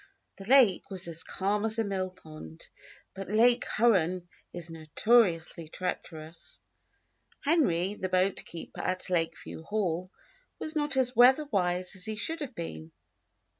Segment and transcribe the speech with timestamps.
[0.37, 2.67] The lake was as calm as a millpond;
[3.13, 6.59] but Lake Huron is notoriously treacherous.
[7.41, 10.09] Henry, the boatkeeper at Lakeview Hall,
[10.57, 12.91] was not as weatherwise as he should have been.